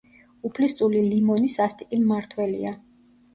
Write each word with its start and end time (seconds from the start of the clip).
უფლისწული 0.47 1.03
ლიმონი 1.09 1.51
სასტიკი 1.57 2.01
მმართველია. 2.07 2.73